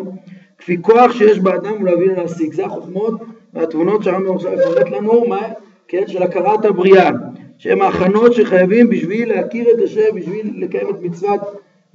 [0.59, 2.53] כפי כוח שיש באדם ולהבין ולהשיג.
[2.53, 3.15] זה החוכמות
[3.55, 5.41] והתבונות שהרמב"ם עכשיו יפרט לנו, מה,
[5.89, 7.11] כן, של הכרת הבריאה.
[7.61, 11.41] שהם ההכנות שחייבים בשביל להכיר את השם, בשביל לקיים את מצוות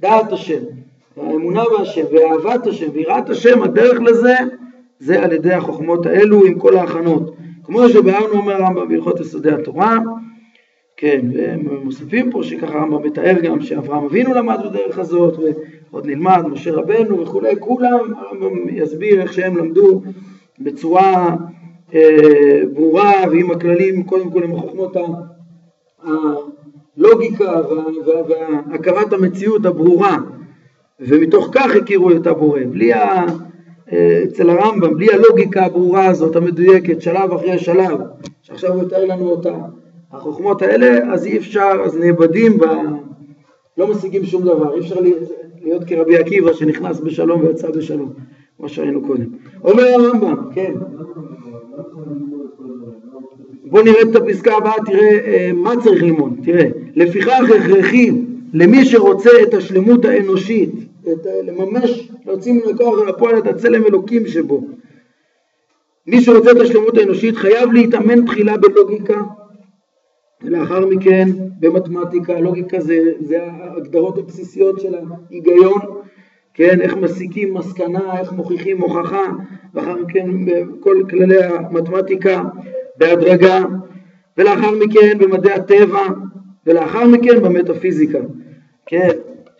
[0.00, 0.62] דעת השם,
[1.16, 4.34] האמונה בהשם ואהבת השם ויראת השם, הדרך לזה
[4.98, 7.36] זה על ידי החוכמות האלו עם כל ההכנות.
[7.64, 9.98] כמו שביארנו אומר הרמב"ם בהלכות יסודי התורה,
[10.96, 15.38] כן, והם מוסיפים פה שככה הרמב"ם מתאר גם שאברהם אבינו למד בדרך הזאת
[15.90, 20.02] ועוד נלמד משה רבנו וכולי, כולם הרמב"ם יסביר איך שהם למדו
[20.58, 21.36] בצורה
[21.94, 24.96] אה, ברורה ועם הכללים, קודם כל עם החוכמות
[26.02, 27.62] הלוגיקה
[28.28, 30.18] והכרת המציאות הברורה,
[31.00, 32.60] ומתוך כך הכירו את הבורא.
[32.70, 33.24] בלי ה...
[34.24, 37.98] אצל הרמב"ם, בלי הלוגיקה הברורה הזאת, המדויקת, שלב אחרי שלב,
[38.42, 39.54] שעכשיו הוא יתאר לנו אותה,
[40.12, 42.64] החוכמות האלה, אז אי אפשר, אז נאבדים, ב...
[43.78, 44.96] לא משיגים שום דבר, אי אפשר
[45.62, 48.12] להיות כרבי עקיבא שנכנס בשלום ויצא בשלום,
[48.56, 49.26] כמו שראינו קודם.
[49.64, 50.74] אומר הרמב"ם, כן.
[53.76, 58.10] בוא נראה את הפסקה הבאה, תראה אה, מה צריך ללמוד, תראה, לפיכך הכרחי
[58.52, 60.70] למי שרוצה את השלמות האנושית,
[61.02, 64.66] את, לממש, להוציא מן הכוח ולפועל את הצלם אלוקים שבו.
[66.06, 69.20] מי שרוצה את השלמות האנושית חייב להתאמן תחילה בלוגיקה
[70.42, 71.28] ולאחר מכן
[71.60, 75.80] במתמטיקה, לוגיקה זה, זה ההגדרות הבסיסיות של ההיגיון,
[76.54, 79.32] כן, איך מסיקים מסקנה, איך מוכיחים הוכחה,
[79.74, 82.42] ואחר מכן בכל כללי המתמטיקה
[82.98, 83.64] בהדרגה,
[84.38, 86.06] ולאחר מכן במדעי הטבע,
[86.66, 88.18] ולאחר מכן במטאפיזיקה.
[88.86, 89.10] כן,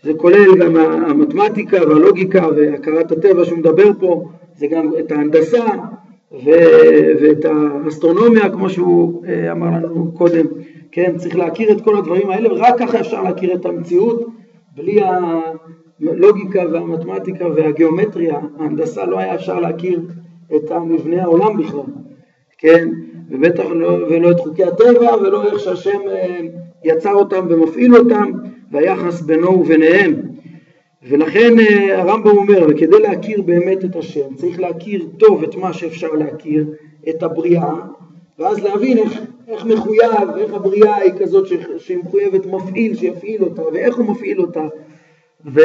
[0.02, 5.64] זה כולל גם המתמטיקה והלוגיקה והכרת הטבע שהוא מדבר פה, זה גם את ההנדסה
[6.32, 10.46] ו- ואת האסטרונומיה, כמו שהוא אה, אמר לנו קודם.
[10.92, 14.26] כן, צריך להכיר את כל הדברים האלה, ורק ככה אפשר להכיר את המציאות,
[14.74, 15.00] בלי
[16.00, 20.00] הלוגיקה והמתמטיקה והגיאומטריה, ההנדסה לא היה אפשר להכיר
[20.56, 21.80] את המבנה העולם בכלל,
[22.58, 22.88] כן,
[23.30, 26.40] ובטח לא, ולא את חוקי הטבע ולא איך שהשם אה,
[26.84, 28.32] יצר אותם ומפעיל אותם
[28.72, 30.14] והיחס בינו וביניהם.
[31.08, 36.12] ולכן אה, הרמב"ם אומר, וכדי להכיר באמת את השם צריך להכיר טוב את מה שאפשר
[36.12, 36.66] להכיר,
[37.08, 37.74] את הבריאה,
[38.38, 43.96] ואז להבין איך, איך מחויב, איך הבריאה היא כזאת שהיא מחויבת מפעיל, שיפעיל אותה, ואיך
[43.96, 44.64] הוא מפעיל אותה,
[45.54, 45.60] ו...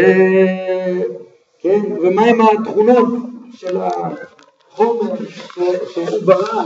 [1.61, 3.07] כן, ומהם התכונות
[3.53, 5.15] של החומר
[5.93, 6.63] שהוא ברא,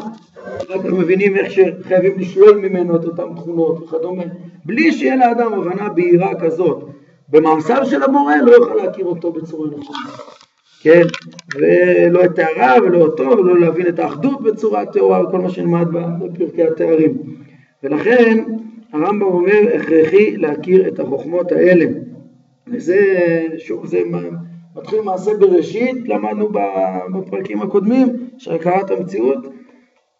[0.69, 4.23] רק מבינים איך שחייבים לשלול ממנו את אותן תכונות וכדומה,
[4.65, 6.83] בלי שיהיה לאדם הבנה בהירה כזאת.
[7.29, 9.99] במעשיו של המורה לא יוכל להכיר אותו בצורה נכונה,
[10.81, 11.01] כן?
[11.55, 15.87] ולא את תאריו ולא אותו, ולא להבין את האחדות בצורה טהורה וכל מה שנלמד
[16.19, 17.17] בפרקי התארים.
[17.83, 18.43] ולכן
[18.93, 21.85] הרמב"ם אומר הכרחי להכיר את החוכמות האלה.
[22.67, 22.99] וזה,
[23.57, 24.01] שוב, זה
[24.75, 26.49] מתחיל מעשה בראשית, למדנו
[27.13, 29.47] בפרקים הקודמים, של הכרת המציאות.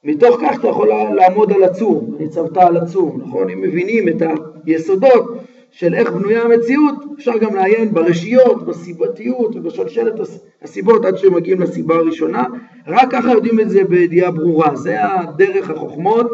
[0.05, 3.49] מתוך כך אתה יכול לעמוד על הצור, ניצבת על הצור, נכון?
[3.49, 4.21] אם מבינים את
[4.65, 5.23] היסודות
[5.71, 10.13] של איך בנויה המציאות, אפשר גם לעיין ברשיות, בסיבתיות ובשלשלת
[10.61, 12.43] הסיבות עד שמגיעים לסיבה הראשונה.
[12.87, 14.75] רק ככה יודעים את זה בידיעה ברורה.
[14.75, 16.31] זה הדרך החוכמות,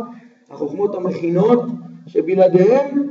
[0.49, 1.63] החוכמות המכינות,
[2.07, 3.07] שבלעדיהם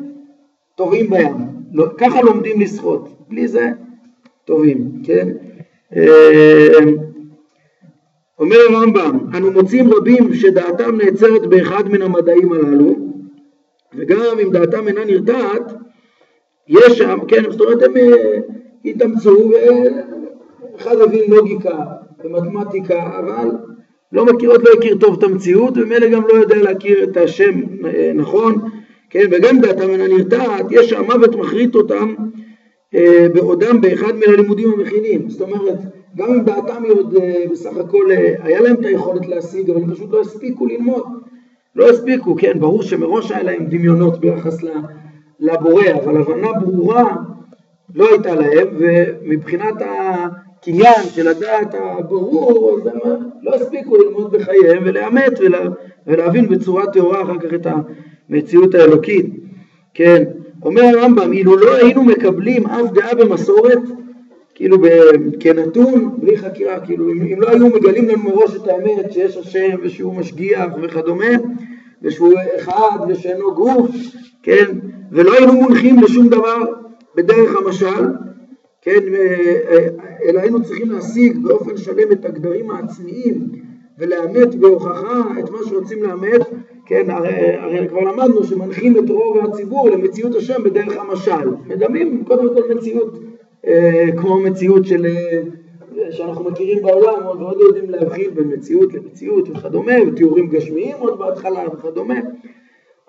[0.75, 1.35] טובים בים.
[1.73, 3.69] לא, ככה לומדים לשחות, בלי זה
[4.45, 5.29] טובים, כן?
[8.41, 12.97] אה, אומר הרמב"ם, אנו מוצאים רבים שדעתם נעצרת באחד מן המדעים הללו,
[13.95, 15.73] וגם אם דעתם אינה נרתעת,
[16.69, 18.39] יש שם, כן, זאת אומרת הם אה,
[18.85, 19.51] התאמצו,
[20.75, 21.79] ואחד הבין לוגיקה
[22.25, 23.51] ומתמטיקה, אבל
[24.13, 27.61] לא מכיר, עוד לא הכיר טוב את המציאות, ומילא גם לא יודע להכיר את השם
[27.85, 28.55] אה, נכון,
[29.11, 32.15] כן, וגם דעתם אינה נרתעת, יש שהמוות מחריט אותם
[32.95, 35.79] אה, בעודם באחד מן הלימודים המכינים, זאת אומרת,
[36.17, 39.83] גם אם דעתם היא עוד אה, בסך הכל, אה, היה להם את היכולת להשיג, אבל
[39.83, 41.03] הם פשוט לא הספיקו ללמוד,
[41.77, 44.59] לא הספיקו, כן, ברור שמראש היה להם דמיונות ביחס
[45.41, 47.17] לבורא, אבל הבנה ברורה
[47.95, 52.99] לא הייתה להם, ומבחינת הקניין של הדעת הברור, אז הם
[53.43, 55.63] לא הספיקו ללמוד בחייהם ולאמת ולה,
[56.07, 57.67] ולהבין בצורה טהורה אחר כך את
[58.29, 59.27] המציאות האלוקית,
[59.95, 60.25] כן,
[60.65, 63.79] אומר הרמב"ם, אילו לא היינו מקבלים אף דעה במסורת,
[64.61, 64.79] כאילו
[65.41, 69.77] כנתון, בלי חקירה, כאילו אם, אם לא היו מגלים לנו מראש את האמת שיש השם
[69.83, 71.31] ושהוא משגיח וכדומה,
[72.03, 73.91] ושהוא אחד ושאינו גוף,
[74.43, 74.65] כן,
[75.13, 76.57] ולא היינו מונחים לשום דבר
[77.17, 78.07] בדרך המשל,
[78.83, 79.01] כן,
[80.25, 83.49] אלא היינו צריכים להשיג באופן שלם את הגדרים העצמיים
[83.99, 86.41] ולאמת בהוכחה את מה שרוצים לאמת,
[86.87, 91.51] כן, הרי, הרי כבר למדנו שמנחים את רוב הציבור למציאות השם בדרך המשל.
[91.67, 93.15] מדמים קודם כל מציאות.
[93.15, 93.30] אה,
[94.17, 95.43] כמו מציאות של, אה,
[96.11, 101.65] שאנחנו מכירים בעולם, עוד לא יודעים להבחין בין מציאות למציאות וכדומה, ותיאורים גשמיים עוד בהתחלה
[101.73, 102.21] וכדומה.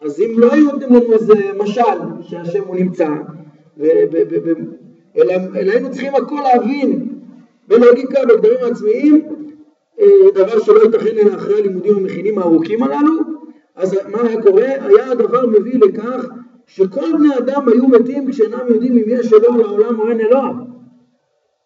[0.02, 1.82] אז אם לא היו נותנים לנו איזה משל
[2.22, 3.10] שהשם הוא נמצא,
[5.18, 7.08] אלא, אלא היינו צריכים הכל להבין
[7.68, 9.22] בלוגיקה, בגדרים העצמיים,
[10.00, 13.14] אה, דבר שלא ייתכן אחרי הלימודים המכינים הארוכים הללו,
[13.76, 14.66] אז מה היה קורה?
[14.66, 16.26] היה הדבר מביא לכך
[16.76, 20.52] שכל בני אדם היו מתים כשאינם יודעים אם יש אלוה לעולם או אין אלוה.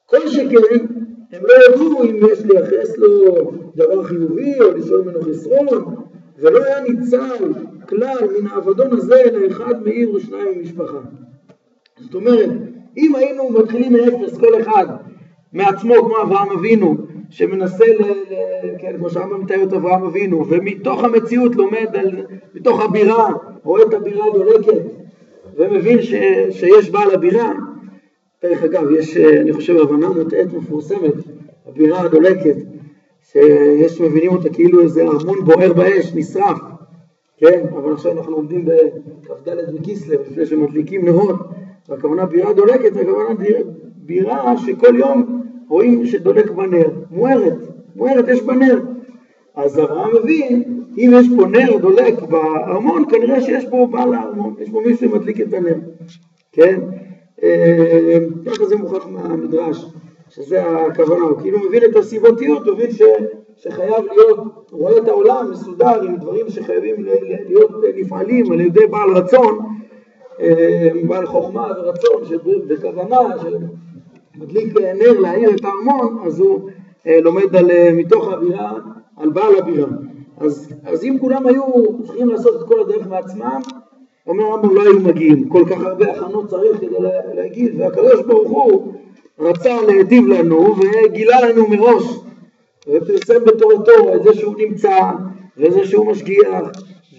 [0.06, 0.86] כל שכן,
[1.32, 5.96] הם לא ידעו אם יש לייחס לו דבר חיובי או לשאול ממנו חסרון,
[6.40, 7.54] ולא היה ניצל
[7.90, 11.00] כלל מן האבדון הזה אלא אחד מעיר ושניים ממשפחה.
[12.00, 12.50] זאת אומרת,
[12.98, 14.86] אם היינו מתחילים מאפס כל אחד
[15.54, 16.98] מעצמו כמו אברהם אבינו,
[17.36, 18.36] שמנסה, ל, ל,
[18.80, 23.28] כן, כמו שהרמב"ם מתאר את אברהם אבינו, ומתוך המציאות לומד, על, מתוך הבירה,
[23.64, 24.82] רואה את הבירה דולקת,
[25.56, 26.14] ומבין ש,
[26.50, 27.52] שיש בעל הבירה,
[28.44, 31.14] דרך אגב, יש, אני חושב, הבנה מוטעית מפורסמת,
[31.68, 32.56] הבירה הדולקת,
[33.22, 36.58] שיש מבינים אותה כאילו איזה ארמון בוער באש, נשרף,
[37.38, 41.36] כן, אבל עכשיו אנחנו עומדים בכ"ד בכסלו, לפני שמדליקים נרות,
[41.90, 43.30] והכוונה בירה דולקת, הכוונה
[43.96, 47.58] בירה שכל יום רואים שדולק בנר, מוארת,
[47.96, 48.82] מוארת יש בנר.
[49.56, 50.64] אז אברהם מבין,
[50.98, 55.42] אם יש פה נר דולק בארמון, כנראה שיש פה בעל הארמון, יש פה מישהו שמדליק
[55.42, 55.76] את הנר,
[56.52, 56.80] כן?
[57.44, 59.86] אה, ככה זה מוכרח מהמדרש,
[60.30, 63.02] שזה הכוונה, הוא כאילו מבין את הסיבתיות, הוא מבין ש,
[63.56, 64.38] שחייב להיות,
[64.72, 66.96] הוא רואה את העולם מסודר עם דברים שחייבים
[67.48, 69.60] להיות נפעלים על ידי בעל רצון,
[70.40, 73.20] אה, בעל חוכמה ורצון, בכוונה,
[74.38, 76.70] מדליק נר להאיר את הארמון, אז הוא
[77.08, 78.74] אה, לומד על, אה, מתוך הבירה,
[79.18, 79.88] על בעל הבירה.
[80.38, 81.64] אז, אז אם כולם היו
[82.04, 83.60] צריכים לעשות את כל הדרך מעצמם,
[84.28, 86.98] אומר הרמב"ם לא היו מגיעים, כל כך הרבה הכנות צריך כדי
[87.36, 88.94] להגיד, והקדוש ברוך הוא
[89.40, 92.04] רצה להיטיב לנו וגילה לנו מראש,
[92.88, 95.12] ופרסם בתורתו את זה שהוא נמצא,
[95.58, 96.62] וזה שהוא משגיח,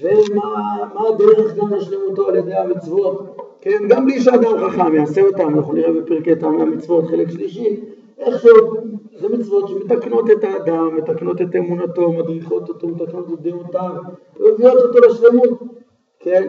[0.02, 0.76] ומה
[1.08, 3.36] הדרך גם לשלמותו על ידי המצוות,
[3.68, 7.80] כן, גם בלי שאדם חכם יעשה אותם, אנחנו נראה בפרקי טעמי המצוות, חלק שלישי,
[8.18, 8.76] איכשהו,
[9.16, 13.90] זה מצוות שמתקנות את האדם, מתקנות את אמונתו, מדריכות אותו, מתקנות את דעותיו,
[14.40, 15.62] ומביאות אותו לשלמות,
[16.20, 16.48] כן,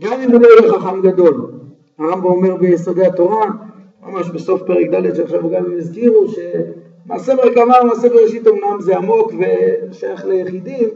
[0.00, 1.50] גם אם הוא לא יהיה חכם גדול.
[1.98, 3.46] הרמב"ם אומר ביסודי התורה,
[4.06, 9.32] ממש בסוף פרק ד' שעכשיו גם הם הזכירו, שמעשה מרכבה, מעשה בראשית אמנם זה עמוק
[9.90, 10.88] ושייך ליחידים,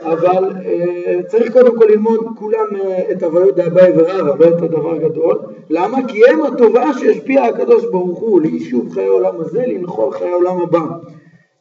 [0.00, 4.96] אבל אה, צריך קודם כל ללמוד כולם אה, את הוויות דאביי ורבא, לא את הדבר
[4.96, 5.38] גדול.
[5.70, 5.98] למה?
[6.08, 10.86] כי הם הטובה שהשפיע הקדוש ברוך הוא ליישוב חיי העולם הזה, לנחול חיי העולם הבא.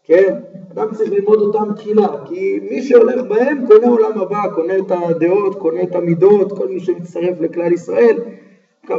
[0.03, 0.39] כן?
[0.71, 5.55] אדם צריך ללמוד אותם תחילה, כי מי שהולך בהם קונה עולם הבא, קונה את הדעות,
[5.55, 8.17] קונה את המידות, כל מי שמצטרף לכלל ישראל,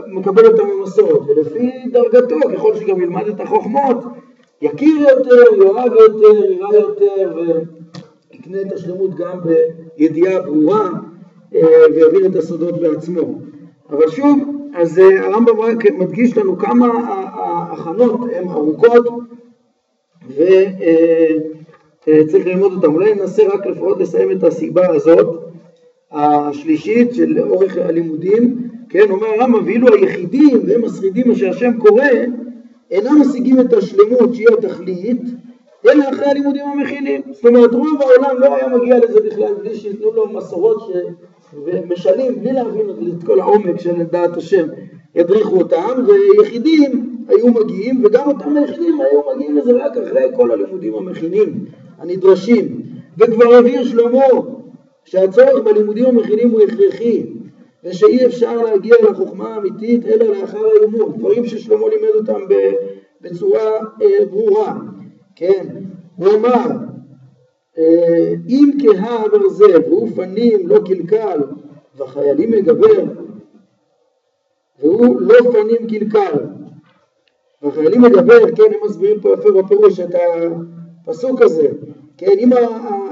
[0.07, 3.97] מקבל אותם במסורת, ולפי דרגתו, ככל שגם ילמד את החוכמות,
[4.63, 7.33] יכיר יותר, יאהב יותר, יראה יותר,
[8.35, 9.39] ויקנה את השלמות גם
[9.97, 10.91] בידיעה ברורה,
[11.55, 11.61] אה,
[11.95, 13.39] ויבין את הסודות בעצמו.
[13.91, 14.39] אבל שוב,
[14.75, 16.87] אז אה, הרמב"ם רק מדגיש לנו כמה
[17.33, 19.09] ההכנות הן ארוכות,
[22.07, 22.87] וצריך ללמוד אותן.
[22.87, 25.41] אולי ננסה רק לפחות לסיים את הסיבה הזאת,
[26.13, 32.05] השלישית של אורך הלימודים, כן, אומר הרמב"ם, ואילו היחידים והם השרידים אשר השם קורא,
[32.91, 35.23] אינם משיגים את השלמות שהיא התכלית,
[35.87, 37.23] אלא אחרי הלימודים המכינים.
[37.33, 40.97] זאת אומרת, רוב העולם לא היה מגיע לזה בכלל בלי שייתנו לו מסורות ש...
[41.65, 42.87] ומשלים, בלי להבין
[43.19, 44.67] את כל העומק של דעת השם,
[45.15, 50.95] ידריכו אותם, ויחידים היו מגיעים, וגם אותם היחידים היו מגיעים לזה רק אחרי כל הלימודים
[50.95, 51.65] המכינים,
[51.99, 52.83] הנדרשים.
[53.19, 54.25] וכבר הבהיר שלמה
[55.05, 57.27] שהצורך בלימודים המכינים הוא הכרחי,
[57.85, 62.41] ושאי אפשר להגיע לחוכמה האמיתית אלא לאחר הלימוד, דברים ששלמה לימד אותם
[63.21, 64.75] בצורה אה, ברורה,
[65.37, 65.67] כן,
[66.17, 66.67] הוא אמר
[67.79, 71.41] אה, אם כהה ברזל והוא פנים לא קלקל
[71.97, 73.05] והחיילים מגבר
[74.81, 76.39] והוא לא פנים קלקל.
[77.63, 80.15] והחיילים מגבר, כן, הם מסבירים פה יפה בפירוש את
[81.07, 81.69] הפסוק הזה,
[82.17, 82.51] כן, אם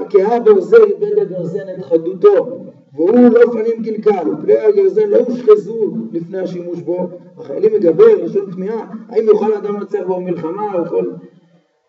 [0.01, 2.59] הכהה ברזל איבד הגרזן את חדותו
[2.95, 7.09] והוא לא פנים קלקל, וכלי הגרזן לא הושחזו לפני השימוש בו,
[7.39, 11.05] החיילים מגבר, לשון תמיהה, האם יוכל אדם לנצח בו מלחמה או כל...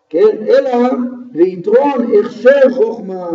[0.08, 0.70] כן, אלא
[1.34, 3.30] ויתרון הכשר חוכמה.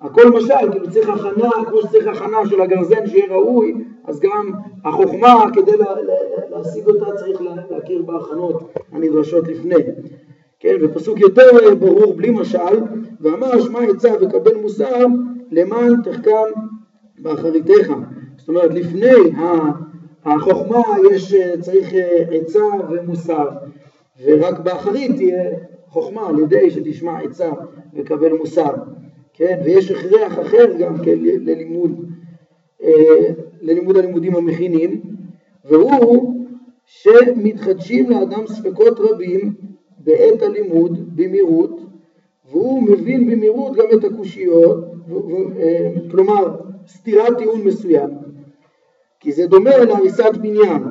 [0.00, 4.50] הכל משל, כאילו צריך הכנה, כמו שצריך הכנה של הגרזן שיהיה ראוי, אז גם
[4.84, 5.72] החוכמה, כדי
[6.50, 9.74] להשיג אותה צריך להכיר בהכנות הנדרשות לפני.
[10.60, 12.80] כן, ופסוק יותר ברור בלי משל,
[13.20, 15.06] ואמר שמע עצה וקבל מוסר,
[15.50, 16.60] למען תחכם
[17.18, 17.92] באחריתך.
[18.36, 19.32] זאת אומרת, לפני
[20.24, 21.92] החוכמה יש, צריך
[22.30, 23.48] עצה ומוסר,
[24.24, 25.50] ורק באחרית תהיה
[25.88, 27.50] חוכמה על ידי שתשמע עצה
[27.94, 28.74] וקבל מוסר.
[29.32, 32.04] כן, ויש הכרח אחר גם כן ללימוד,
[32.82, 35.00] אה, ללימוד הלימודים המכינים,
[35.64, 36.46] והוא
[36.86, 39.54] שמתחדשים לאדם ספקות רבים
[39.98, 41.80] בעת הלימוד במהירות,
[42.50, 44.84] והוא מבין במהירות גם את הקושיות,
[45.58, 46.56] אה, כלומר
[46.88, 48.10] סתירת טיעון מסוים,
[49.20, 50.82] כי זה דומה להריסת בניין.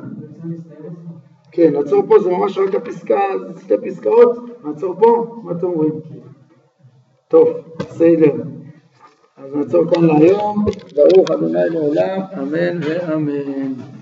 [1.56, 3.20] כן, נעצור פה, זה ממש רק הפסקה,
[3.64, 5.92] שתי פסקאות, נעצור פה, מה אתם אומרים?
[7.28, 8.32] טוב, בסדר.
[9.36, 10.64] אז נעצור כאן להיום,
[10.94, 13.95] ברוך אדוני לעולם, אמן ואמן.